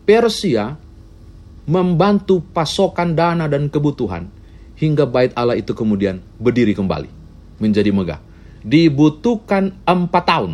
Persia 0.02 0.74
membantu 1.64 2.42
pasokan 2.50 3.14
dana 3.14 3.46
dan 3.46 3.70
kebutuhan 3.70 4.28
hingga 4.74 5.06
bait 5.06 5.30
Allah 5.38 5.56
itu 5.56 5.72
kemudian 5.72 6.18
berdiri 6.36 6.74
kembali 6.74 7.08
menjadi 7.62 7.94
megah. 7.94 8.20
Dibutuhkan 8.66 9.70
empat 9.86 10.24
tahun. 10.26 10.52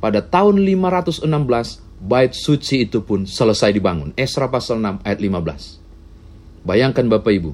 Pada 0.00 0.24
tahun 0.24 0.64
516 0.64 1.28
bait 2.02 2.32
suci 2.34 2.88
itu 2.88 3.04
pun 3.04 3.28
selesai 3.28 3.70
dibangun. 3.70 4.10
Esra 4.18 4.50
pasal 4.50 4.82
6 4.82 5.06
ayat 5.06 5.20
15. 5.20 5.81
Bayangkan 6.62 7.10
Bapak 7.10 7.32
Ibu, 7.34 7.50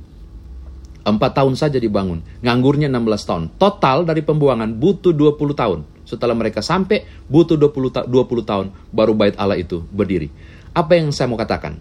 empat 1.08 1.40
tahun 1.40 1.56
saja 1.56 1.80
dibangun, 1.80 2.20
nganggurnya 2.44 2.92
16 2.92 3.28
tahun. 3.28 3.44
Total 3.56 4.04
dari 4.04 4.20
pembuangan 4.20 4.68
butuh 4.76 5.16
20 5.16 5.56
tahun. 5.56 5.80
Setelah 6.04 6.36
mereka 6.36 6.60
sampai, 6.60 7.04
butuh 7.28 7.56
20, 7.56 7.88
ta 7.92 8.00
20 8.04 8.44
tahun 8.44 8.66
baru 8.92 9.12
bait 9.16 9.36
Allah 9.40 9.56
itu 9.56 9.80
berdiri. 9.88 10.28
Apa 10.76 11.00
yang 11.00 11.12
saya 11.12 11.28
mau 11.28 11.40
katakan? 11.40 11.76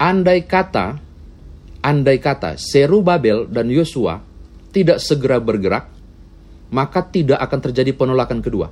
Andai 0.00 0.44
kata, 0.44 1.00
andai 1.84 2.16
kata 2.20 2.56
Serubabel 2.56 3.48
dan 3.48 3.68
Yosua 3.68 4.20
tidak 4.72 5.00
segera 5.00 5.40
bergerak, 5.40 5.88
maka 6.72 7.04
tidak 7.04 7.40
akan 7.44 7.60
terjadi 7.60 7.92
penolakan 7.92 8.40
kedua. 8.40 8.68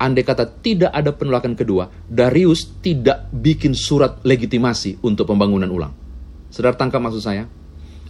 Andai 0.00 0.24
kata 0.24 0.48
tidak 0.64 0.92
ada 0.96 1.12
penolakan 1.12 1.52
kedua, 1.52 1.92
Darius 2.08 2.68
tidak 2.80 3.28
bikin 3.32 3.76
surat 3.76 4.24
legitimasi 4.24 5.04
untuk 5.04 5.28
pembangunan 5.28 5.68
ulang. 5.68 6.07
Saudara 6.48 6.76
tangkap 6.76 7.00
maksud 7.00 7.22
saya? 7.22 7.44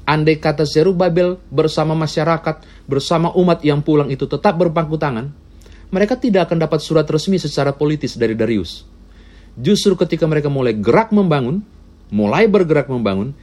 Andai 0.09 0.41
kata 0.41 0.65
Serubabel 0.65 1.37
bersama 1.53 1.93
masyarakat, 1.93 2.65
bersama 2.89 3.29
umat 3.37 3.61
yang 3.61 3.85
pulang 3.85 4.09
itu 4.09 4.25
tetap 4.25 4.57
berpangku 4.57 4.97
tangan, 4.97 5.29
mereka 5.93 6.17
tidak 6.17 6.49
akan 6.49 6.65
dapat 6.65 6.81
surat 6.81 7.05
resmi 7.05 7.37
secara 7.37 7.77
politis 7.77 8.17
dari 8.17 8.33
Darius. 8.33 8.89
Justru 9.53 10.01
ketika 10.01 10.25
mereka 10.25 10.49
mulai 10.49 10.73
gerak 10.73 11.13
membangun, 11.13 11.61
mulai 12.09 12.49
bergerak 12.49 12.89
membangun, 12.89 13.37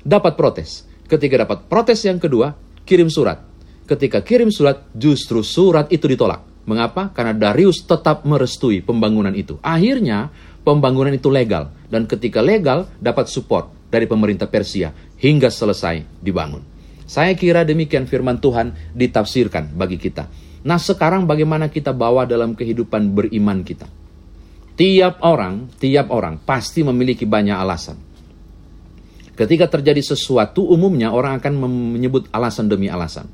dapat 0.00 0.32
protes. 0.32 0.88
Ketika 1.04 1.44
dapat 1.44 1.68
protes 1.68 2.00
yang 2.08 2.16
kedua, 2.16 2.56
kirim 2.88 3.12
surat. 3.12 3.44
Ketika 3.84 4.24
kirim 4.24 4.48
surat, 4.48 4.88
justru 4.96 5.44
surat 5.44 5.92
itu 5.92 6.08
ditolak. 6.08 6.44
Mengapa? 6.64 7.12
Karena 7.12 7.36
Darius 7.36 7.84
tetap 7.84 8.24
merestui 8.28 8.80
pembangunan 8.84 9.32
itu. 9.32 9.56
Akhirnya, 9.60 10.32
pembangunan 10.64 11.12
itu 11.12 11.32
legal. 11.32 11.72
Dan 11.88 12.04
ketika 12.04 12.44
legal, 12.44 12.88
dapat 13.00 13.32
support 13.32 13.77
dari 13.88 14.04
pemerintah 14.04 14.48
Persia 14.48 14.92
hingga 15.18 15.48
selesai 15.48 16.20
dibangun. 16.20 16.62
Saya 17.08 17.32
kira 17.32 17.64
demikian 17.64 18.04
firman 18.04 18.36
Tuhan 18.36 18.92
ditafsirkan 18.92 19.72
bagi 19.72 19.96
kita. 19.96 20.28
Nah 20.68 20.76
sekarang 20.76 21.24
bagaimana 21.24 21.72
kita 21.72 21.96
bawa 21.96 22.28
dalam 22.28 22.52
kehidupan 22.52 23.16
beriman 23.16 23.64
kita? 23.64 23.88
Tiap 24.78 25.24
orang, 25.24 25.72
tiap 25.80 26.12
orang 26.14 26.38
pasti 26.38 26.84
memiliki 26.84 27.26
banyak 27.26 27.56
alasan. 27.56 27.96
Ketika 29.34 29.70
terjadi 29.70 30.02
sesuatu, 30.02 30.66
umumnya 30.66 31.14
orang 31.14 31.38
akan 31.38 31.54
menyebut 31.94 32.26
alasan 32.30 32.66
demi 32.66 32.90
alasan. 32.90 33.30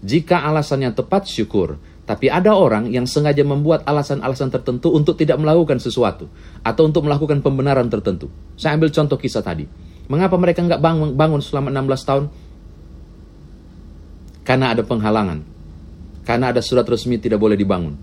Jika 0.00 0.44
alasannya 0.44 0.92
tepat, 0.92 1.28
syukur. 1.28 1.76
Tapi 2.06 2.30
ada 2.30 2.54
orang 2.54 2.86
yang 2.94 3.02
sengaja 3.02 3.42
membuat 3.42 3.82
alasan-alasan 3.82 4.54
tertentu 4.54 4.94
untuk 4.94 5.18
tidak 5.18 5.42
melakukan 5.42 5.82
sesuatu. 5.82 6.30
Atau 6.62 6.86
untuk 6.86 7.02
melakukan 7.02 7.42
pembenaran 7.42 7.90
tertentu. 7.90 8.30
Saya 8.54 8.78
ambil 8.78 8.94
contoh 8.94 9.18
kisah 9.18 9.42
tadi. 9.42 9.66
Mengapa 10.06 10.38
mereka 10.38 10.62
nggak 10.62 10.78
bangun, 10.78 11.18
bangun 11.18 11.42
selama 11.42 11.74
16 11.74 12.06
tahun? 12.06 12.24
Karena 14.46 14.70
ada 14.70 14.86
penghalangan. 14.86 15.42
Karena 16.22 16.54
ada 16.54 16.62
surat 16.62 16.86
resmi 16.86 17.18
tidak 17.18 17.42
boleh 17.42 17.58
dibangun. 17.58 17.98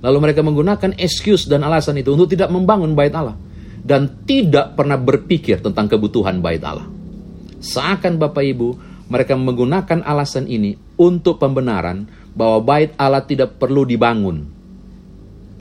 Lalu 0.00 0.18
mereka 0.24 0.40
menggunakan 0.40 0.96
excuse 0.96 1.44
dan 1.44 1.68
alasan 1.68 2.00
itu 2.00 2.16
untuk 2.16 2.32
tidak 2.32 2.48
membangun 2.48 2.96
bait 2.96 3.12
Allah. 3.12 3.36
Dan 3.84 4.24
tidak 4.24 4.72
pernah 4.72 4.96
berpikir 4.96 5.60
tentang 5.60 5.84
kebutuhan 5.84 6.40
bait 6.40 6.64
Allah. 6.64 6.88
Seakan 7.60 8.16
Bapak 8.16 8.44
Ibu, 8.44 8.68
mereka 9.12 9.36
menggunakan 9.36 10.00
alasan 10.04 10.48
ini 10.48 10.76
untuk 10.96 11.40
pembenaran 11.40 12.08
bahwa 12.34 12.58
bait 12.64 12.90
Allah 12.96 13.24
tidak 13.24 13.56
perlu 13.56 13.84
dibangun. 13.84 14.44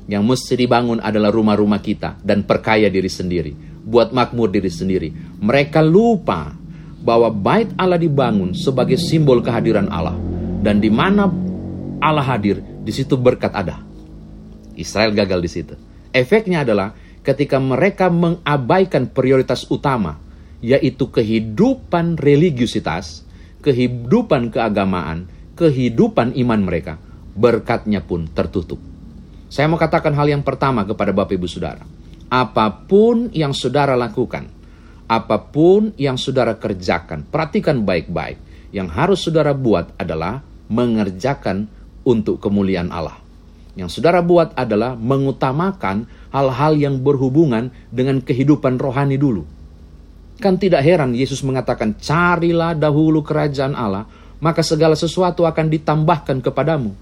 Yang 0.08 0.24
mesti 0.24 0.54
dibangun 0.56 1.04
adalah 1.04 1.32
rumah-rumah 1.36 1.84
kita 1.84 2.20
dan 2.24 2.48
perkaya 2.48 2.88
diri 2.88 3.12
sendiri. 3.12 3.52
Buat 3.88 4.16
makmur 4.16 4.48
diri 4.52 4.72
sendiri. 4.72 5.12
Mereka 5.40 5.84
lupa 5.84 6.56
bahwa 7.04 7.32
bait 7.32 7.72
Allah 7.76 8.00
dibangun 8.00 8.56
sebagai 8.56 8.96
simbol 8.96 9.44
kehadiran 9.44 9.88
Allah. 9.92 10.16
Dan 10.64 10.80
di 10.80 10.92
mana 10.92 11.28
Allah 12.00 12.26
hadir, 12.26 12.60
di 12.60 12.92
situ 12.92 13.16
berkat 13.20 13.52
ada. 13.52 13.84
Israel 14.78 15.12
gagal 15.12 15.40
di 15.44 15.50
situ. 15.52 15.74
Efeknya 16.14 16.64
adalah 16.64 16.96
ketika 17.26 17.60
mereka 17.60 18.08
mengabaikan 18.08 19.12
prioritas 19.12 19.68
utama, 19.68 20.16
yaitu 20.64 21.12
kehidupan 21.12 22.16
religiusitas, 22.16 23.28
kehidupan 23.60 24.54
keagamaan, 24.54 25.28
kehidupan 25.58 26.38
iman 26.38 26.62
mereka, 26.62 27.02
berkatnya 27.34 28.06
pun 28.06 28.30
tertutup. 28.30 28.78
Saya 29.50 29.66
mau 29.66 29.82
katakan 29.82 30.14
hal 30.14 30.30
yang 30.30 30.46
pertama 30.46 30.86
kepada 30.86 31.10
Bapak 31.10 31.34
Ibu 31.34 31.50
Saudara. 31.50 31.82
Apa 32.28 32.86
pun 32.86 33.32
yang 33.32 33.56
saudara 33.56 33.96
lakukan, 33.96 34.52
apa 35.08 35.40
pun 35.40 35.96
yang 35.96 36.20
saudara 36.20 36.60
kerjakan, 36.60 37.24
perhatikan 37.24 37.88
baik-baik. 37.88 38.38
Yang 38.76 38.88
harus 38.92 39.20
saudara 39.24 39.56
buat 39.56 39.96
adalah 39.96 40.44
mengerjakan 40.68 41.72
untuk 42.04 42.44
kemuliaan 42.44 42.92
Allah. 42.92 43.16
Yang 43.80 44.00
saudara 44.00 44.20
buat 44.20 44.52
adalah 44.60 45.00
mengutamakan 45.00 46.04
hal-hal 46.36 46.74
yang 46.76 47.00
berhubungan 47.00 47.72
dengan 47.88 48.20
kehidupan 48.20 48.76
rohani 48.76 49.16
dulu. 49.16 49.48
Kan 50.44 50.60
tidak 50.60 50.84
heran 50.84 51.16
Yesus 51.16 51.40
mengatakan, 51.48 51.96
carilah 51.96 52.76
dahulu 52.76 53.24
kerajaan 53.24 53.74
Allah, 53.74 54.04
maka 54.38 54.62
segala 54.62 54.94
sesuatu 54.94 55.46
akan 55.46 55.65
ditambahkan 55.70 56.41
kepadamu. 56.41 56.94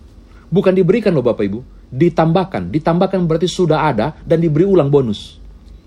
Bukan 0.48 0.74
diberikan 0.76 1.12
loh 1.12 1.26
Bapak 1.26 1.44
Ibu, 1.46 1.60
ditambahkan. 1.92 2.70
Ditambahkan 2.72 3.20
berarti 3.26 3.50
sudah 3.50 3.90
ada 3.90 4.16
dan 4.24 4.40
diberi 4.40 4.64
ulang 4.64 4.88
bonus. 4.88 5.42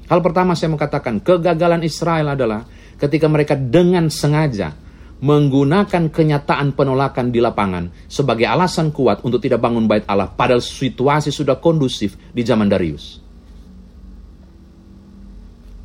Hal 0.09 0.25
pertama 0.25 0.57
saya 0.57 0.73
mau 0.73 0.81
katakan, 0.81 1.21
kegagalan 1.21 1.85
Israel 1.85 2.33
adalah 2.33 2.65
ketika 2.97 3.29
mereka 3.29 3.55
dengan 3.55 4.09
sengaja 4.09 4.75
menggunakan 5.19 6.15
kenyataan 6.15 6.79
penolakan 6.79 7.35
di 7.35 7.43
lapangan 7.43 7.91
sebagai 8.07 8.47
alasan 8.47 8.95
kuat 8.95 9.27
untuk 9.27 9.43
tidak 9.43 9.59
bangun 9.59 9.91
bait 9.91 10.07
Allah 10.07 10.31
padahal 10.31 10.63
situasi 10.63 11.35
sudah 11.35 11.59
kondusif 11.59 12.15
di 12.31 12.43
zaman 12.47 12.71
Darius. 12.71 13.19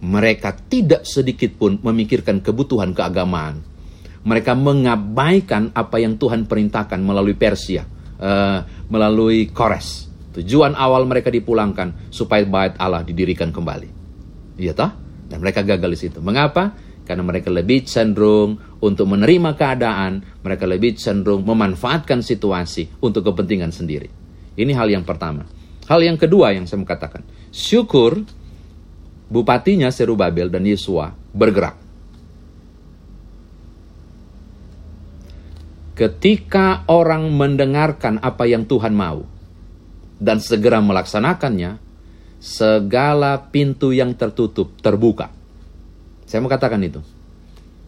Mereka 0.03 0.67
tidak 0.67 1.07
sedikit 1.07 1.55
pun 1.55 1.79
memikirkan 1.79 2.43
kebutuhan 2.43 2.91
keagamaan. 2.91 3.72
Mereka 4.23 4.55
mengabaikan 4.55 5.75
apa 5.75 5.99
yang 5.99 6.15
Tuhan 6.15 6.47
perintahkan 6.47 6.99
melalui 7.03 7.35
Persia, 7.35 7.83
uh, 8.19 8.59
melalui 8.87 9.51
Kores. 9.51 10.07
Tujuan 10.33 10.73
awal 10.73 11.05
mereka 11.05 11.29
dipulangkan 11.29 12.09
supaya 12.09 12.41
bait 12.47 12.73
Allah 12.81 13.05
didirikan 13.05 13.53
kembali. 13.53 13.89
Iya 14.57 14.73
toh? 14.73 14.91
Dan 15.29 15.43
mereka 15.43 15.61
gagal 15.61 15.89
di 15.93 15.99
situ. 15.99 16.17
Mengapa? 16.23 16.73
Karena 17.03 17.21
mereka 17.21 17.51
lebih 17.51 17.83
cenderung 17.83 18.79
untuk 18.79 19.11
menerima 19.11 19.59
keadaan, 19.59 20.23
mereka 20.39 20.63
lebih 20.63 20.95
cenderung 20.95 21.43
memanfaatkan 21.43 22.23
situasi 22.23 23.03
untuk 23.03 23.27
kepentingan 23.27 23.75
sendiri. 23.75 24.07
Ini 24.55 24.71
hal 24.71 24.87
yang 24.87 25.03
pertama. 25.03 25.43
Hal 25.83 25.99
yang 25.99 26.15
kedua 26.15 26.55
yang 26.55 26.63
saya 26.63 26.79
mau 26.79 26.87
katakan, 26.87 27.27
syukur 27.51 28.23
bupatinya 29.27 29.91
Serubabel 29.91 30.47
dan 30.47 30.63
Yesua 30.63 31.11
bergerak. 31.35 31.82
Ketika 35.93 36.89
orang 36.89 37.29
mendengarkan 37.37 38.17
apa 38.17 38.49
yang 38.49 38.65
Tuhan 38.65 38.97
mau 38.97 39.21
dan 40.17 40.41
segera 40.41 40.81
melaksanakannya, 40.81 41.77
segala 42.43 43.39
pintu 43.39 43.95
yang 43.95 44.11
tertutup 44.19 44.75
terbuka. 44.83 45.31
Saya 46.27 46.43
mau 46.43 46.51
katakan 46.51 46.83
itu. 46.83 46.99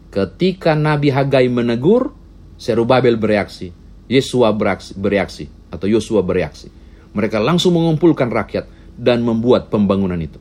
Ketika 0.08 0.72
Nabi 0.72 1.12
Hagai 1.12 1.44
menegur, 1.52 2.16
Serubabel 2.56 3.20
bereaksi, 3.20 3.68
Yesua 4.08 4.48
bereaksi, 4.56 4.96
bereaksi 4.96 5.44
atau 5.68 5.84
Yosua 5.84 6.24
bereaksi. 6.24 6.72
Mereka 7.12 7.36
langsung 7.36 7.76
mengumpulkan 7.76 8.32
rakyat 8.32 8.64
dan 8.96 9.20
membuat 9.20 9.68
pembangunan 9.68 10.16
itu. 10.16 10.40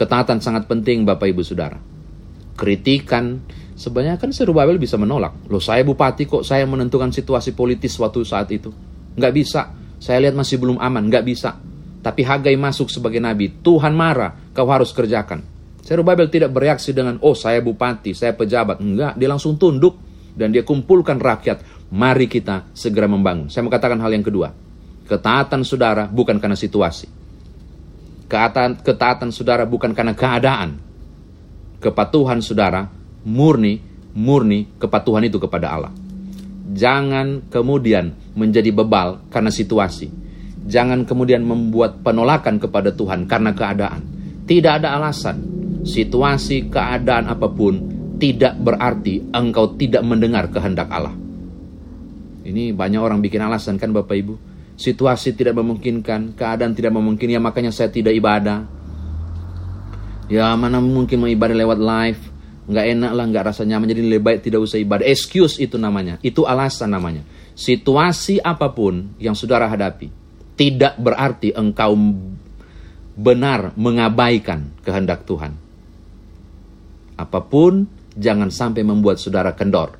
Ketaatan 0.00 0.40
sangat 0.40 0.64
penting 0.64 1.04
Bapak 1.04 1.28
Ibu 1.28 1.44
Saudara. 1.44 1.76
Kritikan, 2.56 3.44
sebenarnya 3.80 4.20
kan 4.20 4.28
Serubabel 4.28 4.76
bisa 4.76 5.00
menolak. 5.00 5.48
Loh 5.48 5.62
saya 5.64 5.80
bupati 5.80 6.28
kok 6.28 6.44
saya 6.44 6.68
menentukan 6.68 7.08
situasi 7.08 7.56
politis 7.56 7.96
waktu 7.96 8.20
saat 8.28 8.52
itu. 8.52 8.68
Nggak 9.16 9.32
bisa. 9.32 9.72
Saya 9.96 10.28
lihat 10.28 10.36
masih 10.36 10.60
belum 10.60 10.76
aman, 10.76 11.08
nggak 11.08 11.24
bisa. 11.24 11.56
Tapi 12.00 12.24
Hagai 12.24 12.56
masuk 12.56 12.92
sebagai 12.92 13.20
nabi. 13.20 13.52
Tuhan 13.60 13.92
marah, 13.92 14.36
kau 14.52 14.68
harus 14.68 14.92
kerjakan. 14.92 15.44
Serubabel 15.80 16.28
tidak 16.28 16.52
bereaksi 16.52 16.92
dengan, 16.92 17.20
oh 17.20 17.36
saya 17.36 17.60
bupati, 17.60 18.16
saya 18.16 18.36
pejabat. 18.36 18.80
Enggak, 18.80 19.16
dia 19.16 19.28
langsung 19.28 19.56
tunduk. 19.56 19.96
Dan 20.30 20.54
dia 20.54 20.64
kumpulkan 20.64 21.20
rakyat. 21.20 21.90
Mari 21.90 22.30
kita 22.30 22.70
segera 22.72 23.10
membangun. 23.10 23.50
Saya 23.52 23.66
mau 23.66 23.72
katakan 23.72 23.98
hal 23.98 24.14
yang 24.14 24.24
kedua. 24.24 24.48
Ketaatan 25.04 25.66
saudara 25.66 26.06
bukan 26.06 26.38
karena 26.38 26.54
situasi. 26.54 27.10
Ketaatan, 28.30 28.80
ketaatan 28.80 29.34
saudara 29.34 29.66
bukan 29.66 29.90
karena 29.90 30.14
keadaan. 30.14 30.78
Kepatuhan 31.82 32.38
saudara 32.40 32.99
murni, 33.24 33.80
murni 34.16 34.68
kepatuhan 34.78 35.24
itu 35.26 35.40
kepada 35.40 35.72
Allah. 35.76 35.92
Jangan 36.70 37.50
kemudian 37.50 38.14
menjadi 38.38 38.70
bebal 38.70 39.26
karena 39.28 39.50
situasi. 39.50 40.08
Jangan 40.70 41.02
kemudian 41.02 41.42
membuat 41.42 42.04
penolakan 42.04 42.62
kepada 42.62 42.94
Tuhan 42.94 43.26
karena 43.26 43.50
keadaan. 43.50 44.06
Tidak 44.46 44.82
ada 44.82 44.94
alasan 44.98 45.60
situasi, 45.84 46.68
keadaan 46.68 47.30
apa 47.30 47.48
pun 47.48 47.80
tidak 48.20 48.60
berarti 48.60 49.32
engkau 49.32 49.74
tidak 49.80 50.04
mendengar 50.04 50.52
kehendak 50.52 50.92
Allah. 50.92 51.16
Ini 52.44 52.76
banyak 52.76 53.00
orang 53.00 53.20
bikin 53.24 53.40
alasan 53.40 53.80
kan 53.80 53.92
Bapak 53.92 54.16
Ibu. 54.16 54.34
Situasi 54.80 55.36
tidak 55.36 55.60
memungkinkan, 55.60 56.36
keadaan 56.36 56.72
tidak 56.72 56.96
memungkinkan, 56.96 57.36
ya 57.36 57.40
makanya 57.40 57.72
saya 57.72 57.92
tidak 57.92 58.16
ibadah. 58.16 58.64
Ya 60.30 60.48
mana 60.56 60.80
mungkin 60.80 61.20
mengibadah 61.20 61.52
lewat 61.52 61.78
live, 61.80 62.22
nggak 62.70 62.86
enak 62.94 63.12
lah, 63.12 63.24
nggak 63.26 63.44
rasa 63.50 63.66
nyaman, 63.66 63.90
jadi 63.90 64.02
lebih 64.06 64.22
baik 64.22 64.40
tidak 64.46 64.62
usah 64.62 64.78
ibadah. 64.78 65.02
Excuse 65.02 65.58
itu 65.58 65.74
namanya, 65.74 66.22
itu 66.22 66.46
alasan 66.46 66.94
namanya. 66.94 67.26
Situasi 67.58 68.38
apa 68.38 68.70
pun 68.70 69.18
yang 69.18 69.34
saudara 69.34 69.66
hadapi, 69.66 70.06
tidak 70.54 70.94
berarti 71.02 71.50
engkau 71.50 71.98
benar 73.18 73.74
mengabaikan 73.74 74.70
kehendak 74.86 75.26
Tuhan. 75.26 75.52
Apa 77.18 77.42
pun, 77.44 77.84
jangan 78.16 78.48
sampai 78.48 78.86
membuat 78.86 79.20
saudara 79.20 79.52
kendor 79.52 79.98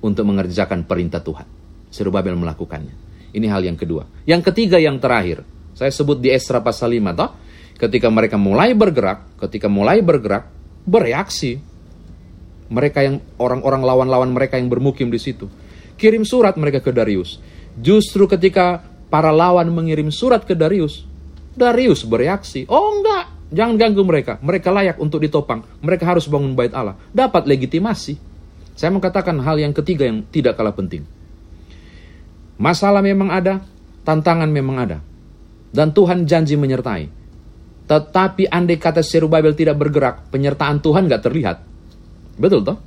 untuk 0.00 0.24
mengerjakan 0.24 0.88
perintah 0.88 1.20
Tuhan. 1.20 1.44
Serubabel 1.92 2.32
melakukannya. 2.38 2.94
Ini 3.32 3.46
hal 3.48 3.64
yang 3.64 3.76
kedua. 3.76 4.08
Yang 4.24 4.52
ketiga 4.52 4.80
yang 4.80 4.96
terakhir, 4.96 5.44
saya 5.72 5.92
sebut 5.92 6.20
di 6.20 6.32
Esra 6.32 6.60
pasal 6.60 6.96
5 6.96 7.12
toh, 7.16 7.30
ketika 7.76 8.08
mereka 8.08 8.36
mulai 8.36 8.72
bergerak, 8.76 9.36
ketika 9.40 9.68
mulai 9.68 10.00
bergerak, 10.00 10.48
bereaksi. 10.84 11.71
Mereka 12.72 12.98
yang 13.04 13.20
orang-orang 13.36 13.84
lawan-lawan 13.84 14.32
mereka 14.32 14.56
yang 14.56 14.72
bermukim 14.72 15.12
di 15.12 15.20
situ. 15.20 15.52
Kirim 16.00 16.24
surat 16.24 16.56
mereka 16.56 16.80
ke 16.80 16.88
Darius. 16.88 17.36
Justru 17.76 18.24
ketika 18.24 18.80
para 19.12 19.28
lawan 19.28 19.68
mengirim 19.68 20.08
surat 20.08 20.48
ke 20.48 20.56
Darius, 20.56 21.04
Darius 21.52 22.08
bereaksi. 22.08 22.64
Oh 22.72 22.96
enggak, 22.96 23.42
Jangan 23.52 23.76
ganggu 23.76 24.00
mereka. 24.02 24.40
Mereka 24.40 24.72
layak 24.72 24.96
untuk 24.96 25.20
ditopang. 25.20 25.60
Mereka 25.84 26.08
harus 26.08 26.24
bangun 26.24 26.56
bait 26.56 26.72
Allah. 26.72 26.96
Dapat 27.12 27.44
legitimasi. 27.44 28.16
Saya 28.72 28.88
mengatakan 28.88 29.36
hal 29.44 29.60
yang 29.60 29.76
ketiga 29.76 30.08
yang 30.08 30.24
tidak 30.32 30.56
kalah 30.56 30.72
penting. 30.72 31.04
Masalah 32.56 33.04
memang 33.04 33.28
ada, 33.28 33.60
tantangan 34.08 34.48
memang 34.48 34.76
ada. 34.80 34.98
Dan 35.68 35.92
Tuhan 35.92 36.24
janji 36.24 36.56
menyertai. 36.56 37.12
Tetapi 37.84 38.48
andai 38.48 38.80
kata 38.80 39.04
Serubabel 39.04 39.52
tidak 39.52 39.76
bergerak, 39.76 40.32
penyertaan 40.32 40.80
Tuhan 40.80 41.04
gak 41.12 41.28
terlihat. 41.28 41.56
Betul 42.36 42.64
toh? 42.64 42.78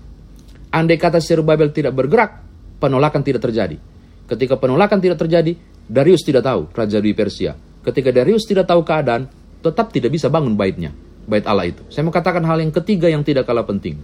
Andai 0.74 1.00
kata 1.00 1.24
Serubabel 1.24 1.72
tidak 1.72 1.96
bergerak, 1.96 2.44
penolakan 2.82 3.24
tidak 3.24 3.48
terjadi. 3.48 3.80
Ketika 4.26 4.58
penolakan 4.58 5.00
tidak 5.00 5.22
terjadi, 5.22 5.56
Darius 5.86 6.26
tidak 6.26 6.44
tahu, 6.44 6.68
Raja 6.74 6.98
di 6.98 7.14
Persia. 7.14 7.54
Ketika 7.86 8.10
Darius 8.10 8.50
tidak 8.50 8.66
tahu 8.66 8.82
keadaan, 8.82 9.30
tetap 9.62 9.94
tidak 9.94 10.12
bisa 10.12 10.28
bangun 10.28 10.58
baitnya, 10.58 10.90
bait 11.30 11.46
Allah 11.46 11.70
itu. 11.70 11.86
Saya 11.94 12.04
mau 12.04 12.14
katakan 12.14 12.42
hal 12.44 12.58
yang 12.60 12.74
ketiga 12.74 13.06
yang 13.08 13.22
tidak 13.22 13.46
kalah 13.46 13.64
penting. 13.64 14.02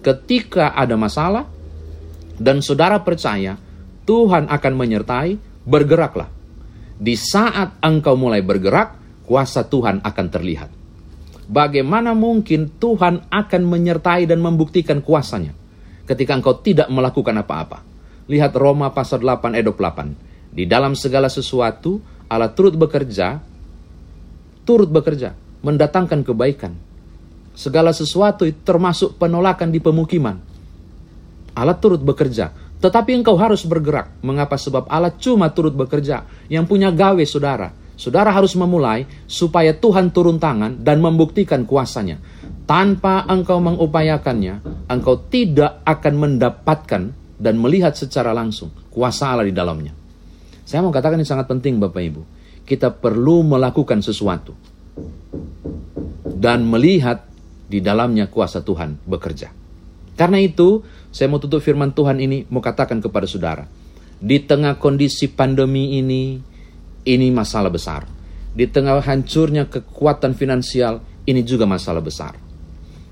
Ketika 0.00 0.72
ada 0.72 0.94
masalah 0.94 1.50
dan 2.38 2.62
saudara 2.62 3.02
percaya 3.02 3.58
Tuhan 4.04 4.46
akan 4.52 4.72
menyertai, 4.76 5.32
bergeraklah. 5.64 6.28
Di 6.94 7.18
saat 7.18 7.80
engkau 7.82 8.14
mulai 8.14 8.44
bergerak, 8.44 9.00
kuasa 9.26 9.66
Tuhan 9.66 10.04
akan 10.04 10.26
terlihat. 10.30 10.83
Bagaimana 11.44 12.16
mungkin 12.16 12.72
Tuhan 12.80 13.28
akan 13.28 13.62
menyertai 13.68 14.24
dan 14.24 14.40
membuktikan 14.40 15.04
kuasanya 15.04 15.52
ketika 16.08 16.32
engkau 16.36 16.56
tidak 16.60 16.88
melakukan 16.88 17.36
apa-apa? 17.36 17.84
Lihat 18.28 18.56
Roma 18.56 18.88
pasal 18.92 19.20
8 19.20 19.52
ayat 19.56 19.68
28. 19.68 20.56
Di 20.56 20.64
dalam 20.64 20.96
segala 20.96 21.28
sesuatu 21.28 22.00
Allah 22.30 22.48
turut 22.48 22.72
bekerja 22.72 23.54
turut 24.64 24.88
bekerja, 24.88 25.36
mendatangkan 25.60 26.24
kebaikan. 26.24 26.72
Segala 27.54 27.94
sesuatu 27.94 28.48
termasuk 28.66 29.14
penolakan 29.20 29.70
di 29.70 29.78
pemukiman. 29.78 30.40
Allah 31.54 31.78
turut 31.78 32.02
bekerja, 32.02 32.50
tetapi 32.82 33.14
engkau 33.14 33.38
harus 33.38 33.62
bergerak. 33.62 34.10
Mengapa? 34.26 34.58
Sebab 34.58 34.90
Allah 34.90 35.14
cuma 35.14 35.46
turut 35.54 35.70
bekerja. 35.70 36.26
Yang 36.50 36.64
punya 36.66 36.90
gawe 36.90 37.22
saudara. 37.22 37.70
Saudara 37.94 38.34
harus 38.34 38.58
memulai 38.58 39.06
supaya 39.30 39.70
Tuhan 39.74 40.10
turun 40.10 40.42
tangan 40.42 40.82
dan 40.82 40.98
membuktikan 40.98 41.62
kuasanya. 41.62 42.18
Tanpa 42.64 43.28
engkau 43.28 43.60
mengupayakannya, 43.60 44.86
engkau 44.88 45.20
tidak 45.28 45.84
akan 45.84 46.14
mendapatkan 46.16 47.02
dan 47.36 47.54
melihat 47.60 47.92
secara 47.92 48.32
langsung 48.32 48.72
kuasa 48.88 49.36
Allah 49.36 49.46
di 49.46 49.54
dalamnya. 49.54 49.92
Saya 50.64 50.80
mau 50.80 50.88
katakan 50.88 51.20
ini 51.20 51.28
sangat 51.28 51.44
penting 51.44 51.76
Bapak 51.76 52.02
Ibu 52.02 52.22
kita 52.64 52.90
perlu 52.96 53.44
melakukan 53.44 54.00
sesuatu 54.00 54.56
dan 56.24 56.64
melihat 56.64 57.28
di 57.68 57.84
dalamnya 57.84 58.28
kuasa 58.28 58.64
Tuhan 58.64 59.04
bekerja. 59.04 59.52
Karena 60.16 60.40
itu, 60.40 60.84
saya 61.12 61.28
mau 61.28 61.40
tutup 61.40 61.60
firman 61.60 61.92
Tuhan 61.92 62.20
ini 62.20 62.48
mau 62.48 62.64
katakan 62.64 63.00
kepada 63.04 63.28
saudara, 63.28 63.64
di 64.20 64.40
tengah 64.40 64.80
kondisi 64.80 65.28
pandemi 65.28 66.00
ini, 66.00 66.40
ini 67.04 67.28
masalah 67.30 67.70
besar. 67.70 68.08
Di 68.54 68.66
tengah 68.70 69.00
hancurnya 69.00 69.68
kekuatan 69.68 70.32
finansial, 70.34 71.00
ini 71.24 71.44
juga 71.44 71.68
masalah 71.68 72.00
besar. 72.00 72.36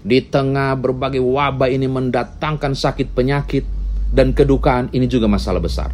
Di 0.02 0.18
tengah 0.26 0.74
berbagai 0.74 1.22
wabah 1.22 1.70
ini 1.70 1.86
mendatangkan 1.86 2.74
sakit 2.74 3.14
penyakit, 3.14 3.64
dan 4.12 4.36
kedukaan 4.36 4.92
ini 4.92 5.08
juga 5.08 5.24
masalah 5.24 5.58
besar. 5.58 5.88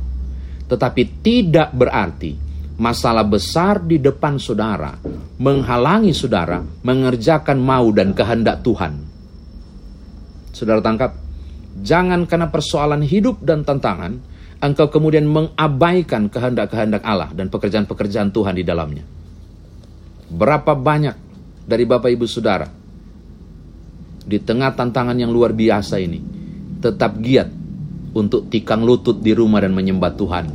Tetapi 0.67 1.23
tidak 1.23 1.71
berarti 1.73 2.35
masalah 2.79 3.27
besar 3.27 3.83
di 3.83 3.99
depan 3.99 4.39
saudara 4.39 4.95
menghalangi 5.39 6.15
saudara 6.15 6.63
mengerjakan 6.83 7.59
mau 7.59 7.89
dan 7.95 8.13
kehendak 8.13 8.61
Tuhan. 8.67 8.93
Saudara 10.51 10.83
tangkap, 10.83 11.15
jangan 11.79 12.27
karena 12.27 12.51
persoalan 12.51 13.07
hidup 13.07 13.39
dan 13.47 13.63
tantangan, 13.63 14.19
engkau 14.59 14.91
kemudian 14.91 15.27
mengabaikan 15.27 16.27
kehendak-kehendak 16.27 17.03
Allah 17.07 17.31
dan 17.35 17.47
pekerjaan-pekerjaan 17.51 18.35
Tuhan 18.35 18.55
di 18.59 18.65
dalamnya. 18.67 19.05
Berapa 20.29 20.75
banyak 20.77 21.17
dari 21.65 21.85
Bapak 21.89 22.11
Ibu 22.13 22.27
Saudara 22.29 22.69
di 24.29 24.37
tengah 24.43 24.77
tantangan 24.77 25.17
yang 25.17 25.33
luar 25.33 25.57
biasa 25.57 25.97
ini 26.03 26.21
tetap 26.85 27.17
giat 27.23 27.49
untuk 28.13 28.51
tikang 28.53 28.85
lutut 28.85 29.23
di 29.23 29.33
rumah 29.33 29.63
dan 29.63 29.73
menyembah 29.73 30.13
Tuhan. 30.15 30.47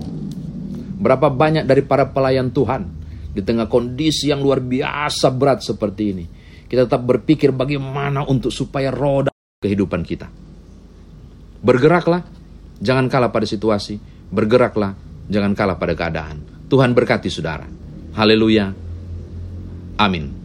Berapa 1.04 1.28
banyak 1.28 1.68
dari 1.68 1.84
para 1.84 2.08
pelayan 2.12 2.54
Tuhan 2.54 2.86
di 3.34 3.42
tengah 3.42 3.66
kondisi 3.66 4.30
yang 4.30 4.46
luar 4.46 4.62
biasa 4.62 5.34
berat 5.34 5.66
seperti 5.66 6.04
ini. 6.16 6.26
Kita 6.70 6.86
tetap 6.90 7.04
berpikir 7.06 7.54
bagaimana 7.54 8.26
untuk 8.26 8.50
supaya 8.54 8.90
roda 8.90 9.34
kehidupan 9.62 10.02
kita. 10.06 10.30
Bergeraklah, 11.64 12.24
jangan 12.84 13.08
kalah 13.08 13.32
pada 13.32 13.48
situasi. 13.48 13.96
Bergeraklah, 14.28 14.92
jangan 15.32 15.56
kalah 15.56 15.80
pada 15.80 15.96
keadaan. 15.96 16.68
Tuhan 16.68 16.92
berkati 16.92 17.32
saudara. 17.32 17.66
Haleluya. 18.14 18.76
Amin. 19.98 20.43